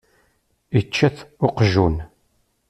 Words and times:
Ičča-t 0.79 1.17
uqjun. 1.45 1.95